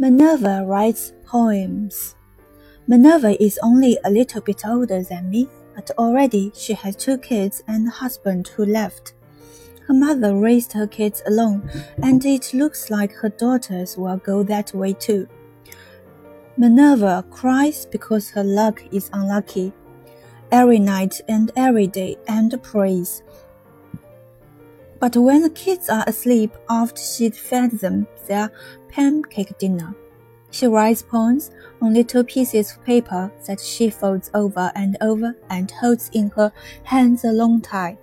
[0.00, 2.14] Minerva writes poems.
[2.86, 7.64] Minerva is only a little bit older than me, but already she has two kids
[7.66, 9.14] and a husband who left.
[9.88, 11.68] Her mother raised her kids alone,
[12.00, 15.26] and it looks like her daughters will go that way too.
[16.56, 19.72] Minerva cries because her luck is unlucky.
[20.52, 23.24] Every night and every day and prays.
[25.00, 28.50] But when the kids are asleep after she'd fed them their
[28.88, 29.94] pancake dinner,
[30.50, 35.70] she writes poems on little pieces of paper that she folds over and over and
[35.70, 36.52] holds in her
[36.84, 37.98] hands a long time.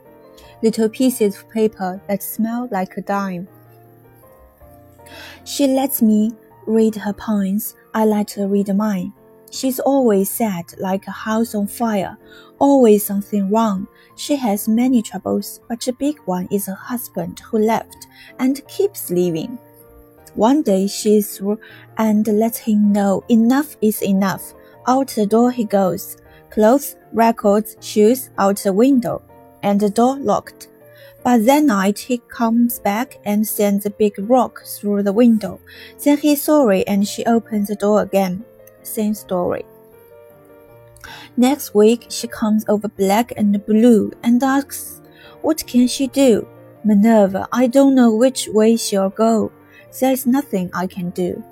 [0.61, 3.47] Little pieces of paper that smell like a dime.
[5.43, 6.31] She lets me
[6.65, 7.75] read her poems.
[7.93, 9.13] I let her read mine.
[9.51, 12.17] She's always sad like a house on fire,
[12.59, 13.87] always something wrong.
[14.15, 18.07] She has many troubles, but the big one is her husband who left
[18.39, 19.57] and keeps leaving.
[20.33, 21.59] One day she is through
[21.97, 24.53] and lets him know enough is enough.
[24.87, 26.17] Out the door he goes.
[26.49, 29.21] Clothes, records, shoes out the window,
[29.63, 30.67] and the door locked.
[31.23, 35.59] But that night he comes back and sends a big rock through the window.
[36.03, 38.45] Then he's sorry and she opens the door again
[38.85, 39.65] same story.
[41.37, 45.01] Next week, she comes over black and blue and asks,
[45.41, 46.47] What can she do?
[46.83, 49.51] Minerva, I don't know which way she'll go.
[49.99, 51.43] There's nothing I can do.